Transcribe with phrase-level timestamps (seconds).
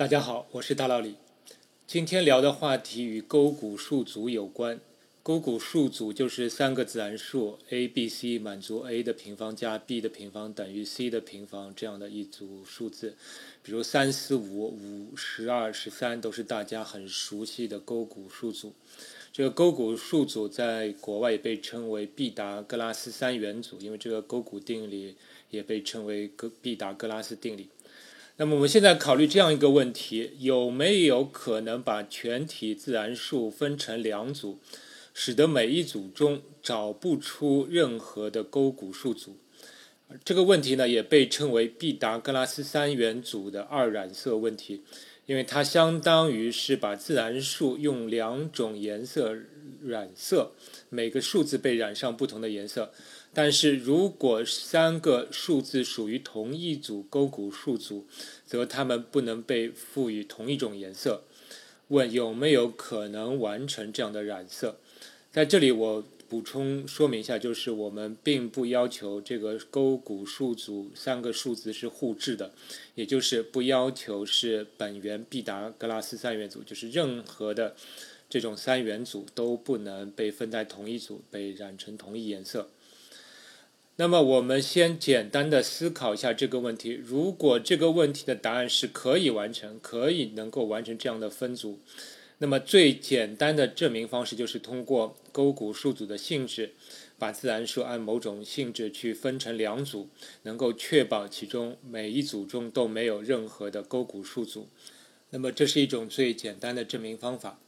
[0.00, 1.16] 大家好，我是大老李。
[1.86, 4.80] 今天聊的话题与勾股数组有关。
[5.22, 13.14] 勾股数组就是三个自然数 a、b、c 满足 a 的平方加 b 的平方等于 c 的平方这样的一组数字。
[13.62, 18.72] 比如三、四、五、五、十二、十三都是大家很熟悉的勾股数组。
[19.30, 25.14] 这个勾股数组在国外也被称为毕达哥拉斯三元组，因为这个勾股定理
[25.50, 27.68] 也被称为哥毕达哥拉斯定理。
[28.40, 34.58] 那么我们现在考虑这样一个问题：有没有可能把全体自然数分成两组，
[35.12, 39.36] 使得每一组中找不出任何的勾股数组？
[40.24, 44.80] 这个问题呢，也被称为毕达哥拉斯三元组的二染色问题，
[45.26, 49.36] 因为它相当于是把自然数用两种颜色
[49.84, 50.52] 染色，
[50.88, 52.90] 每个数字被染上不同的颜色。
[53.32, 58.06] 但是如果三个数字属于同一组勾股数组，
[58.44, 61.22] 则它们不能被赋予同一种颜色。
[61.88, 64.78] 问有没有可能完成这样的染色？
[65.32, 72.52] 在这里我补充说明一下，就是我们并不要求这个勾股数组三个数字是互质的，
[72.94, 77.74] 也就是不要求是本源毕达哥拉斯三元组，就是任何的
[78.28, 82.70] 这种三元组都不能被分在同一组，被染成同一颜色。
[84.00, 91.78] 那么我们先简单的思考一下这个问题：如果这个问题的答案是可以完成，可以能够完成这样的分组，
[92.38, 96.72] 那么最简单的证明方式就是通过勾股数组的性质，
[97.18, 100.08] 把自然数按某种性质去分成两组，
[100.44, 104.68] 能够确保其中每一组中都没有任何的勾股数组。
[105.28, 107.60] 那么这是一种最简单的证明方法。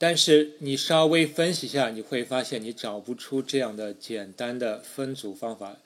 [0.00, 5.76] 但是你稍微分析一下，你会发现你找不出这样的简单的分组方法，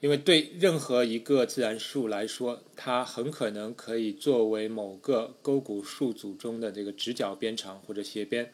[0.00, 8.52] 因为对任何一个自然数来说，它很可能可以作为某个勾股数组中的这个直角边长或者斜边。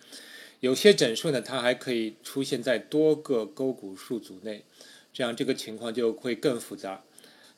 [0.61, 4.65] 有些整数呢，它还可以出现在多个勾股数组内，
[5.13, 7.03] 这样这个情况就会更复杂。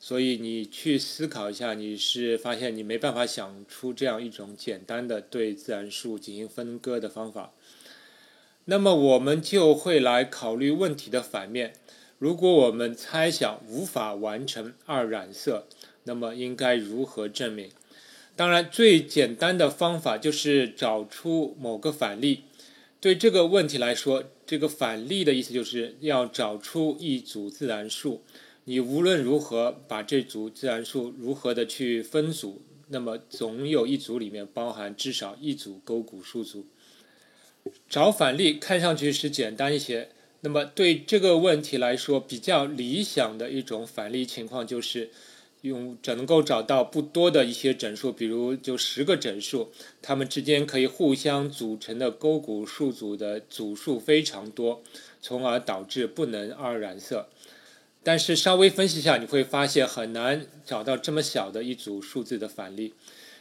[0.03, 7.51] 所以你去思考一下，你是发现你没办法想出这样一种简单的对自然数进行分割的方法。
[8.65, 11.73] 那么我们就会来考虑问题的反面：
[12.17, 15.67] 如果我们猜想无法完成二染色，
[16.05, 17.69] 那么应该如何证明？
[18.35, 22.45] 当然，最简单的方法就是找出某个反例。
[22.99, 28.23] 对这个问题来说，这个反例的意思就是要找出一组自然数。
[28.65, 36.67] 你无论如何把这组自然数如何的去分组，那么总有一组里面包含至少一组勾股数组。
[37.89, 40.09] 找反例看上去是简单一些，
[40.41, 45.09] 那么对这个问题来说，比较理想的一种反例情况就是
[45.61, 54.83] 用只能够找到不多的一些整数，比如就十个整数，它们之间可以互相组成的勾股数组的组数非常多，
[55.19, 57.27] 从而导致不能二染色。
[58.03, 62.95] 但是稍微分析一下，你会发现很难找到这么小的一组数字的反例，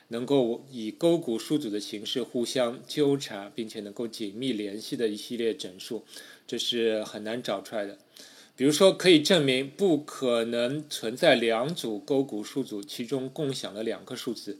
[0.08, 6.04] 能够以勾股数组的形式互相纠缠，并且能够紧密联系的一系列整数，
[6.46, 7.96] 这是很难找出来的。
[8.54, 14.58] 比如说，可以证明不可能存在两组勾股数组，其中共享了两个数字，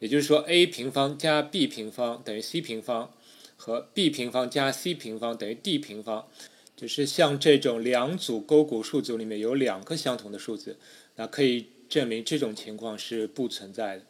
[0.00, 3.12] 也就是说，a 平方加 b 平方等于 c 平方，
[3.56, 6.26] 和 b 平方加 c 平方等于 d 平方。
[6.76, 10.76] 就是像这种两组勾股数组里面有两个相同的数字，
[11.16, 14.02] 那可以证明这种情况是不存在的。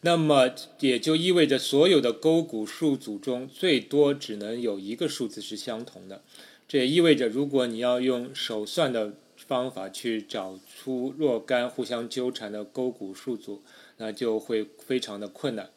[0.00, 0.50] 那么
[0.80, 6.22] 也就意味着所有的勾股数组中最多只能有一个数字是相同的。
[6.66, 13.62] 这也意味着，如果你要用手算的方法去找出若干互相纠缠的勾股数组，
[13.98, 15.70] 那就会非常的困难。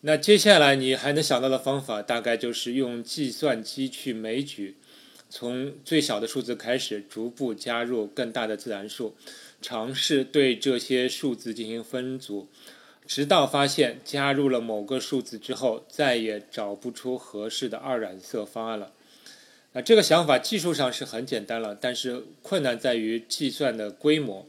[0.00, 4.76] 那接下来你还能想到的方法，大概就是用计算机去枚举。
[5.30, 9.14] 从最小的数字开始，逐步加入更大的自然数，
[9.62, 12.48] 尝试对这些数字进行分组，
[13.06, 18.92] 直到发现加入了某个数字之后，再也找不出合适的二染色方案了。
[19.72, 24.44] 那这个想法技术上是很简单了，但是困难在于计算的规模，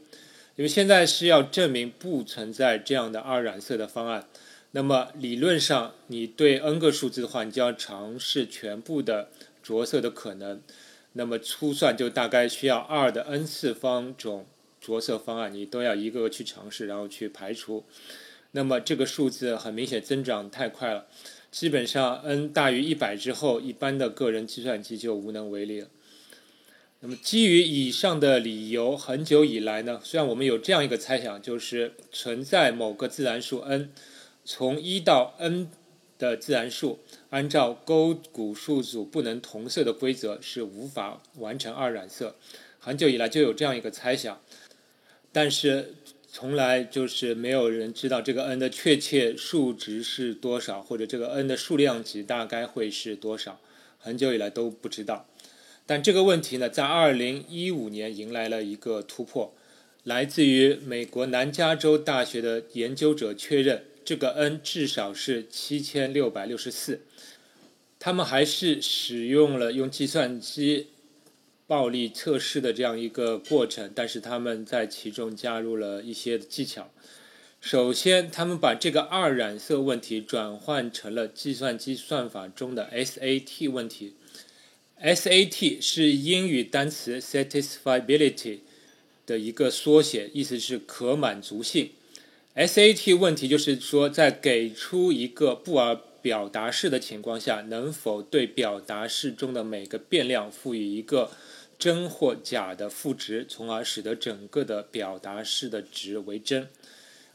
[0.56, 4.26] 因为现在是要证明不存在这样的二染色的方案。
[4.72, 9.28] 那么理论上，你对 n 个数字的话，你就要尝试全部的。
[9.62, 10.60] 着色的可能，
[11.12, 14.46] 那么粗算就大概需要二的 n 次方种
[14.80, 17.84] 着色方案，你都要一个个去尝试，然后去排除。
[18.52, 21.06] 那么这个数字很明显增长太快了，
[21.50, 25.88] 基本上 n 大于一百之后，一般的个人计算机就无能为力了。
[27.00, 33.90] 那么基于以上的理由，很久以来呢，虽然我们有这样一个猜想，就是存在某个自然数 n，
[34.44, 35.68] 从一到 n
[36.22, 42.36] 的自然数，按照勾股数组不能同色的规则是无法完成二染色。
[42.78, 44.40] 很久以来就有这样一个猜想，
[45.32, 45.94] 但是
[46.30, 53.60] 从来就是没有人知道这个 n 的确切数值是多少，或者这个 n 的数量级大概会是多少，
[53.98, 55.26] 很久以来都不知道。
[55.84, 59.52] 但这个问题呢，在二零一五年迎来了一个突破，
[60.04, 67.00] 来自于美国南加州大学的研究者确认，这个 n 至少是七千六百六十四。
[67.98, 70.88] 他们还是使用了用计算机。
[71.66, 76.92] 暴力测试的这样一个过程，但是他们在其中加入了一些技巧。
[77.62, 84.12] 首先，他们把这个二染色问题转换成了计算机算法中的 SAT 问题。
[85.00, 88.58] SAT 是英语单词 satisfiability
[89.24, 91.92] 的一个缩写，意思是可满足性。
[92.54, 101.30] SAT 问题就是说，在给出一个布尔表达式的情况下，能否对表达式中的每个变量赋予一个
[101.78, 106.68] 真或假的赋值，从而使得整个的表达式的值为真。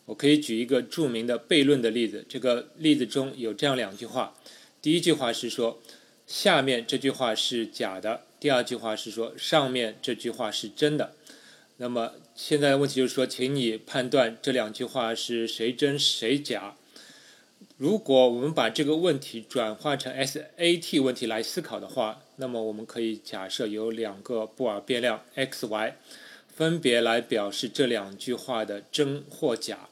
[0.06, 2.24] 我可以举一个著名的悖论的例子。
[2.30, 4.36] 这个例子中有这样两句话：
[4.84, 5.82] 第一句话是说
[6.28, 11.14] 下面这句话是假的；第二句话是说上面这句话是真的。
[11.78, 16.76] 那么现在的问题就是说，请你判断这两句话是谁真谁假。
[17.78, 25.98] 如果我们把这个问题转化成 SAT 问题来思考的话，那么我们可以假设有两个布尔变量 x、y，
[26.56, 29.90] 分别来表示这两句话的真或假。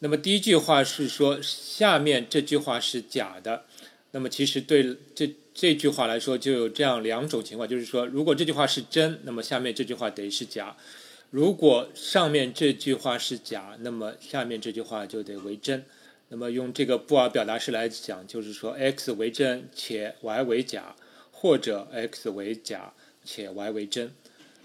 [0.00, 3.66] 那么第一句话是说下面这句话是假的，
[4.10, 10.76] 那么其实对这这句话来说就有这样两种情况，就是说如果这句话是真，那么下面这句话得是假；
[11.30, 15.84] 如果上面这句话是假，那么下面这句话就得为真。
[16.30, 20.94] 那么用这个布尔表达式来讲，就是说 x 为真且 y 为假，
[21.30, 22.92] 或者 x 为假
[23.24, 24.10] 且 y 为真。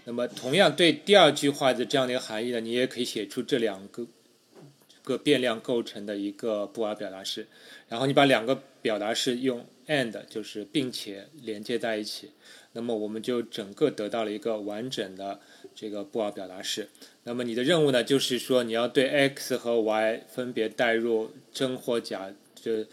[0.06, 4.06] 那么同样对第二句话的这样的一个含义呢，你也可以写出这两个
[5.04, 7.48] 个变量构成的一个布尔表达式，
[7.88, 12.32] 然后你把两个表达式用 and 就是并且连接在一起，
[12.74, 15.40] 那么我们就整个得到了一个完整的
[15.74, 16.90] 这个布尔表达式。
[17.24, 22.86] 那么你的任务呢，就是说你要对 x 和 y 分别代入真或假这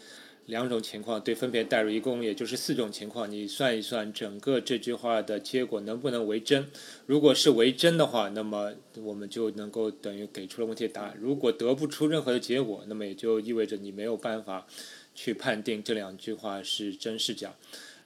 [0.45, 3.29] 两种情况，对分别代入，一共也就是四种情况。
[3.31, 6.67] 你算一算整个这句话的结果能不能为真？
[7.05, 8.73] 如果是为真的话，那么
[9.03, 11.17] 我们就能够等于给出了问题的答案。
[11.19, 14.67] 如果得不出任何的结果，那么也就意味着你没有办法
[15.15, 17.53] 去判定这两句话是真是假。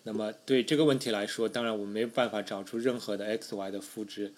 [0.06, 4.31] 那么对这个问题来说，当然我们没有办法找出任何的 x、y 的赋值。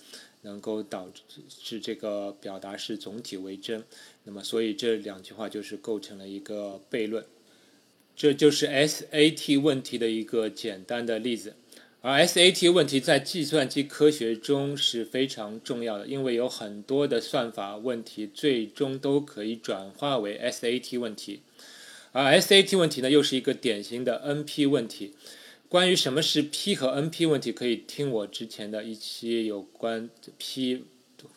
[0.44, 1.10] 能够导
[1.50, 3.84] 致这个表达式总体为真，
[4.24, 7.26] 那么所以这两句话就是构成了一个悖论，
[8.16, 11.56] 这就是 SAT 问题的一个简单的例子。
[12.02, 21.42] 而 SAT 问题在计算机科学中是非常重要的，因为有很多的算法问题最终都可以转化为 SAT 问题，
[22.14, 25.14] 而 SAT 问题呢又是一个典型的 NP 问题。
[25.70, 30.86] 关于什么是 P 和 NP 问题，可以听我之前的一期有关 P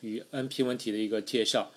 [0.02, 1.72] 与 NP 问题的一个介绍。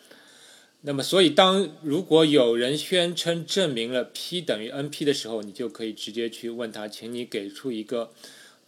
[0.82, 8.12] 那么，所以当如果有人宣称证明了 P 等于 NP 的时候，你就可以直接去问他，请你给出一个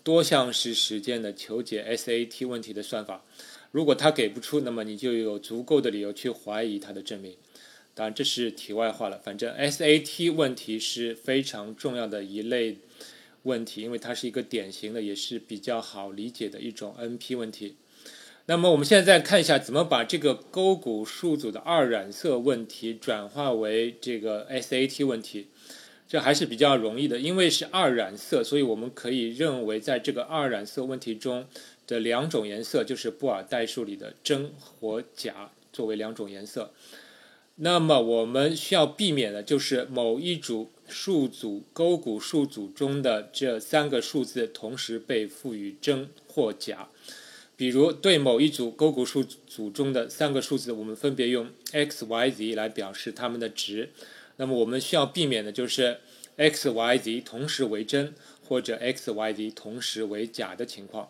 [0.04, 3.24] 多项式实践的求解 SAT 问题的算法。
[3.70, 7.36] 如果他给不出，那么你就有足够的理由去怀疑他的证明。
[7.94, 9.20] 当然，这是题外话了。
[9.20, 12.78] 反正 SAT 问题是非常重要的一类。
[13.46, 17.78] 问题，因为它是一个典型的，也是比较好理解的一种 NP 问题。
[18.48, 25.48] 那么我们现在再看一下，怎么把这个勾股数组的二染色问题转化为这个 SAT 问题。
[26.08, 31.48] 这还是比较容易的，因为是二染色，所以我们可以认为，在这个二染色问题中
[31.88, 36.72] 的两种颜色就是布尔代数里的真或假作为两种颜色。
[37.56, 40.72] 那么我们需要避免的就是某一组。
[40.88, 46.90] 数组勾股数组中的这三个数字同时被赋予真或假，
[47.58, 53.90] 比如对某一组勾股数组中的三个数字，我们分别用 x、y、z 来表示它们的值。
[54.38, 55.98] 那么我们需要避免的就是
[56.38, 58.14] x、y、z 同时为真，
[58.48, 61.10] 或者 x、y、z 同时为假的情况。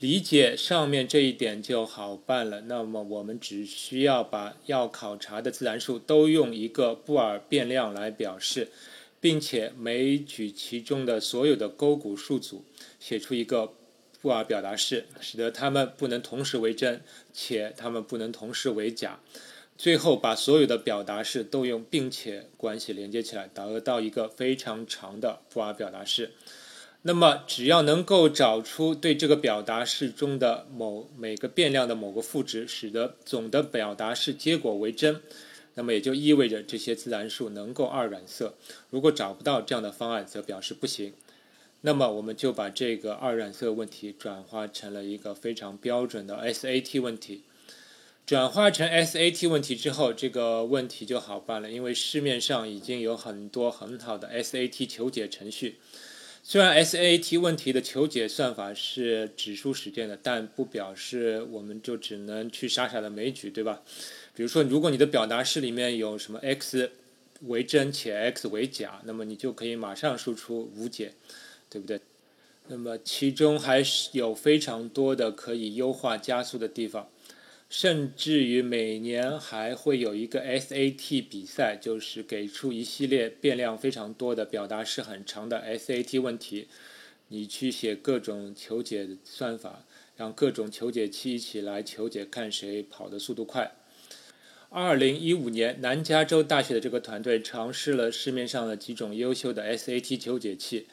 [0.00, 2.62] 理解上面这一点就好办了。
[2.62, 8.68] 那么我们只需要把要考察的自然数都用一个布尔变量来表示，
[9.20, 12.64] 并且枚举其中的所有的勾股数组，
[12.98, 13.74] 写出一个
[14.22, 17.02] 布尔表达式，使得它们不能同时为真，
[17.34, 19.20] 且它们不能同时为假。
[19.76, 26.32] 最后把所有的表达式都用并且关系连接起来，得到一个非常长的布尔表达式。
[27.02, 35.22] 那么，只要能够找出对这个表达式中的某每个变量的某个赋值，使得总的表达式结果为真，
[35.76, 38.54] 那么也就意味着这些自然数能够二染色。
[38.90, 41.14] 如果找不到这样的方案，则表示不行。
[41.80, 47.44] 那么，我们就把这个二染色问题转化成了一个非常标准的 SAT 问题。
[48.26, 55.78] 转化成 SAT 问题之后，这个问题就好办了，因为市面上已经有很多很好的 SAT 求解程序。
[56.50, 63.80] 虽然 SAT 问题的求解算法是指数实践的，但不表示我们就只能去傻傻的枚举，对吧？
[64.34, 66.90] 比如说，如果你的表达式里面有什么 x
[67.42, 71.12] 为真且 x 为假，那么你就可以马上输出无解，
[71.68, 72.00] 对不对？
[72.66, 77.08] 那么其中还是有非常多的可以优化加速的地方。
[77.70, 86.66] 甚至于每年还会有一个 SAT 比赛，就是给出一系列变量非常多的、表达式很长的 SAT 问题，
[87.28, 89.86] 你去写各种求解算法，
[90.16, 93.76] 让各种求解器一起来求解，看谁跑的速度快。
[94.70, 100.88] 二零一五年，南加州大学的这个团队尝试了市面上的几种优秀的 SAT 求解器。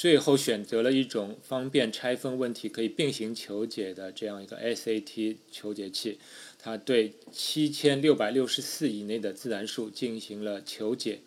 [0.00, 6.20] 最后选择了一种方便拆分问题、可以并行求解的这样一个 SAT 求解器，
[6.56, 11.18] 它对七千六百六十四以内的自然数进行了求解。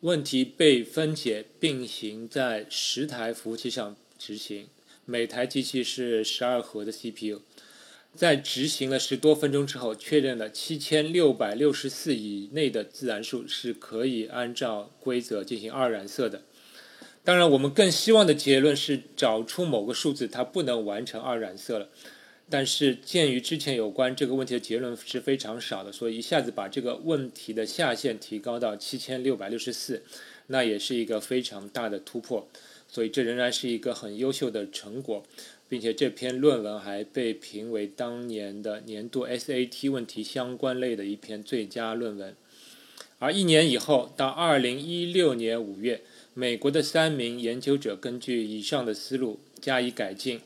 [0.00, 4.68] 问题被分解并行在十台服务器上执行，
[5.04, 7.42] 每台机器是十二核的 CPU。
[8.14, 16.44] 在执行了十多分钟之后，确认了七千六百六十四以内的自然数是可以按照规则进行二染色的。
[17.22, 21.88] 当然，我们更希望的结论是找出某个数字它不能完成二染色了。
[22.48, 30.02] 但是，鉴于之前有关这个问题的结论是非常少的，所以一下子把这个问题的下限提高到七千六百六十四，
[30.46, 32.48] 那也是一个非常大的突破。
[32.88, 35.22] 所以，这仍然是一个很优秀的成果，
[35.68, 42.34] 并且这篇论文还被评为当年的年度 SAT 问题相关类的一篇最佳论文。
[43.18, 46.00] 而一年以后，到二零一六年五月。
[46.40, 50.40] 美国的三名研究者根据以上的思路加以改进，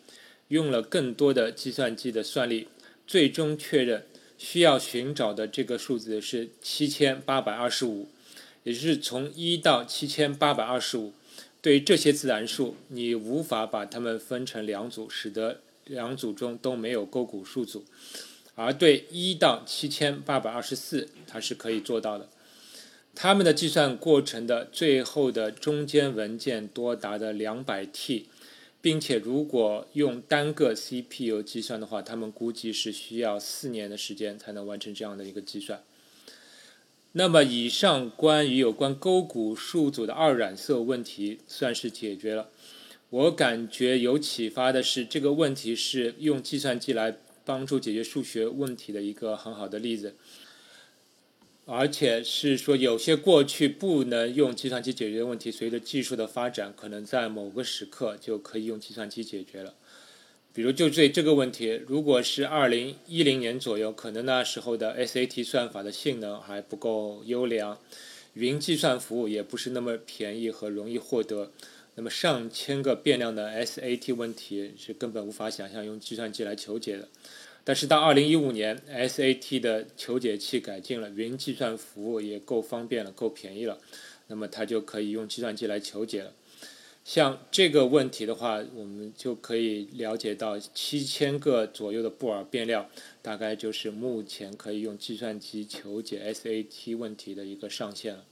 [0.48, 2.66] 用了更多的计算机的算力，
[3.06, 4.04] 最终确认
[4.36, 8.08] 需要寻找的这个数字是七千八百二十五，
[8.64, 11.12] 也就是从一到七千八百二十五。
[11.62, 17.84] 对这些自然数，你无法把它们分成两组，使得两组中都没有勾股数组，
[18.56, 22.28] 而对一到七千八百二十四，它是可以做到的。
[23.14, 28.26] 他们的计算过程的最后的中间文件多达的两百 T，
[28.80, 35.83] 并且如果用单个 CPU 计算的话，他们估计是需要四年的时间才能完成这样的一个计算。
[37.12, 42.50] 那么，以上关于有关勾股数组的二染色问题算是解决了。
[43.11, 50.16] 我感觉有启发的是，这个问题是用计算机来帮助解决数学问题的一个很好的例子。
[51.66, 59.75] 而且是说，有些过去不能用计算机解决的问题，随着技术的发展，可能在某个时刻就可以用计算机解决了。
[60.52, 67.78] 比如，就这这个问题，如果是二零一零年左右，可能那时候的 SAT 算法的性能还不够优良，
[68.35, 71.50] 云计算服务也不是那么便宜和容易获得，
[71.94, 77.09] 那么上千个变量的 SAT 问题是根本无法想象用计算机来求解的。
[77.66, 83.78] 但是到二零一五年，SAT 的求解器改进了，云计算服务也够方便了，够便宜了，
[84.26, 86.33] 那么它就可以用计算机来求解了。
[87.06, 92.88] 像这个问题的话，我们就可以了解到七千个左右的布尔变量，
[93.23, 98.25] 大概就是目前可以用计算机求解 SAT 问题的一个上限了。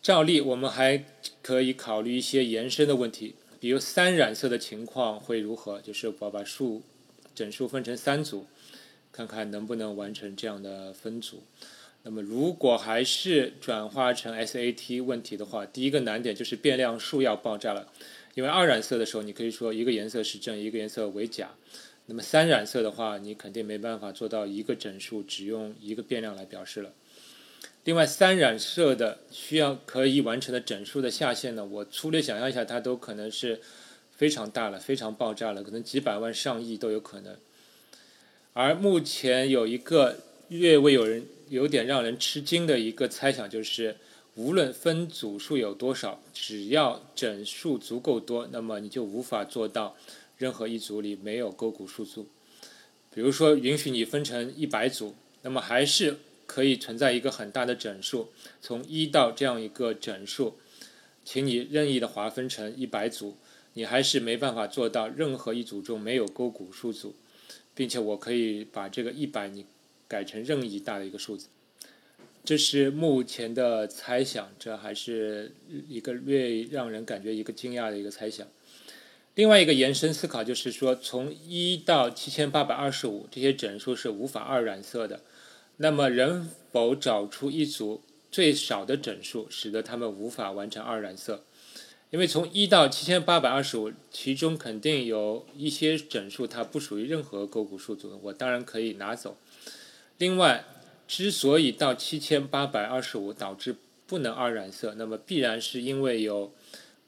[0.00, 1.04] 照例，我们还
[1.42, 5.80] 可以考虑一些延伸的问题，比如三染色的情况会如何？
[5.82, 6.82] 就是我把数。
[7.36, 8.46] 整数分成三组，
[9.12, 11.44] 看看能不能完成这样的分组。
[12.02, 17.92] 那么，如果还是转化成 SAT 问题的话，第一个难点就是变量数要爆炸了。
[18.34, 21.50] 因为二染色的时候，你可以说一个颜色是正，一个颜色为假。
[22.06, 26.92] 那么三染色的话，你肯定没办法做到一个整数只用一个变量来表示了。
[27.84, 33.60] 另外，三染色的需要可以完成的整数的下限呢，我粗略想象一下，它都可能是。
[34.16, 37.36] 非常大了，非常爆炸了，可能几百万、上亿都有可能。
[38.54, 40.16] 而目前有一个
[40.48, 43.96] 略微有人有点让人吃惊的一个猜想，就是
[44.34, 49.94] 无论分组数有多少，只要整数足够多，那么你就无法做到
[50.38, 52.26] 任何一组里没有勾股数组。
[53.14, 58.28] 比如说，允许你分成一百组，那么还是可以存在一个很大的整数，
[58.60, 60.58] 从一到这样一个整数，
[61.24, 63.36] 请你任意的划分成一百组，
[63.76, 67.14] 你还是没办法做到任何一组中没有勾股数组，
[67.74, 69.66] 并且我可以把这个一百你
[70.08, 71.48] 改成任意大的一个数字。
[72.42, 75.52] 这是目前的猜想，这还是
[75.88, 78.46] 一个略让人感觉一个惊讶的一个猜想。
[79.34, 85.20] 另外一个延伸思考就是说，从一到七千八百二十五这些整数是无法二染色的，
[85.76, 91.44] 那么能否找出一组最少的整数，使得它们无法完成二染色？
[92.10, 99.36] 因为从一到七千八百二十五，其中肯定有一些整数它不属于任何勾股数组，我当然可以拿走。
[100.18, 100.64] 另外，
[101.08, 106.52] 之所以到七千八百二十五导致不能二染色，那么必然是因为有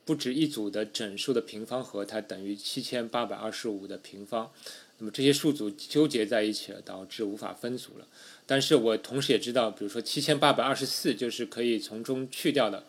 [0.05, 4.51] 不止一组的整数的平方和它等于七千八百二十五的平方，
[4.99, 8.07] 那么这些数组纠结在一起了，导致无法分组了。
[8.47, 12.85] 但是我同时也知道，比如说七千八百二十四就是可以从中去掉的，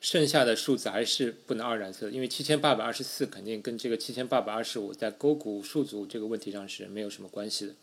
[0.00, 7.74] 剩下的数字还是不能二染色，因为七千八百二十四肯定跟这个七千八百二十五在勾股数组这个问题上是没有什么关系的。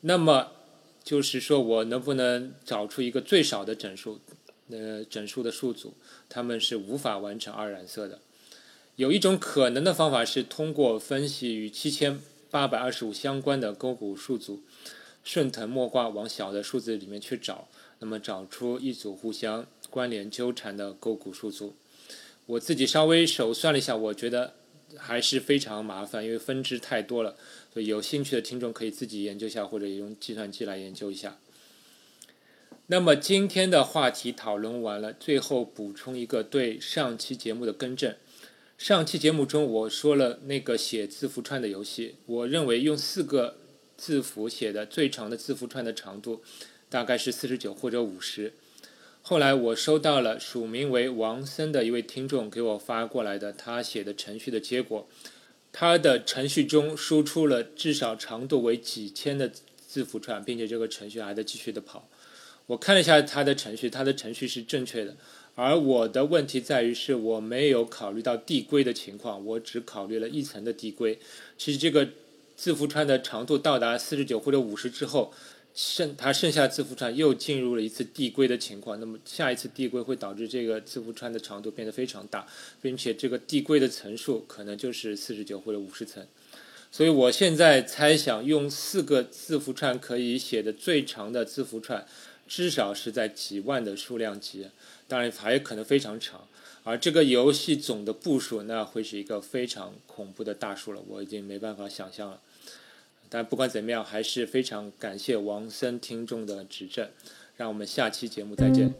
[0.00, 0.52] 那么。
[1.06, 4.18] 就是说我能不能找出一个最少的整数，
[4.70, 5.94] 呃，整数的数组，
[6.28, 8.18] 它们是无法完成二染色的。
[8.96, 14.64] 有一种可能的方法是通过分析与七千八百二十五相关的勾股数组，
[15.22, 17.68] 顺藤摸瓜往小的数字里面去找，
[18.00, 19.64] 那么找出一组互相
[19.96, 21.74] 关联纠缠的勾股数组。
[22.44, 24.40] 我自己稍微手算了一下，我觉得。
[24.98, 27.36] 还是非常麻烦，因为分支太多了，
[27.72, 31.38] 所以有兴趣的听众可以自己研究一下，或者用计算机来研究一下。
[32.86, 38.14] 那么今天的话题讨论完了，最后补充一个对上期节目的更正。
[38.78, 43.58] 上期节目中我说了那个写字符串的游戏，我认为用四个
[43.98, 46.42] 字符写的最长的字符串的长度
[46.88, 48.54] 大概是四十九或者五十。
[49.28, 55.08] 后来我收到了署名为王森的一位听众给我发过来的他写的程序的结果，
[55.72, 59.50] 他的程序中输出了至少长度为几千的
[59.84, 62.08] 字符串，并且这个程序还在继续的跑。
[62.66, 65.16] 我看了一下他的程序，他的程序是正确的，
[65.56, 71.18] 而我的问题在于是我没有考虑到递归的情况，我只考虑了一层的递归。
[71.58, 72.10] 其实这个
[72.54, 75.34] 字符串的长度到达四十九或者五十之后。
[75.76, 82.46] 剩它剩下字符串又进入了一次递归的情况，那么下一次递归会导致这个字符串的长度变得非常大，
[82.80, 86.26] 并且这个递归的层数可能就是四十九或者五十层，
[86.90, 92.06] 所以我现在猜想用四个字符串可以写的最长的字符串，
[92.48, 94.68] 至少是在几万的数量级，
[95.06, 96.48] 当然还有可能非常长，
[96.84, 102.40] 而这个游戏总的步数那会是一个非常恐怖的大数了，我已经没办法想象了。
[103.36, 107.06] 但不管怎么样，还是非常感谢王森听众的指正，
[107.54, 108.90] 让我们下期节目再见。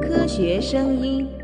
[0.00, 1.41] 科学声音。